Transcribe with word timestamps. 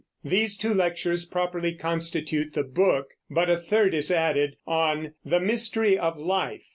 These 0.23 0.57
two 0.57 0.73
lectures 0.73 1.27
properly 1.27 1.75
constitute 1.75 2.55
the 2.55 2.63
book, 2.63 3.09
but 3.29 3.51
a 3.51 3.57
third 3.59 3.93
is 3.93 4.09
added, 4.11 4.55
on 4.65 5.13
"The 5.23 5.39
Mystery 5.39 5.95
of 5.95 6.17
Life." 6.17 6.63